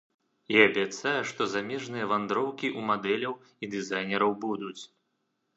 І 0.53 0.55
абяцае, 0.67 1.19
што 1.31 1.47
замежныя 1.53 2.09
вандроўкі 2.13 2.67
ў 2.79 2.89
мадэляў 2.89 3.39
і 3.67 3.73
дызайнераў 3.77 4.35
будуць. 4.49 4.79